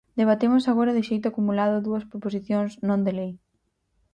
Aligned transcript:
Debatemos 0.21 0.63
agora 0.67 0.95
de 0.97 1.03
xeito 1.09 1.25
acumulado 1.27 1.83
dúas 1.87 2.07
proposicións 2.11 2.71
non 2.87 2.99
de 3.05 3.11
lei. 3.19 3.31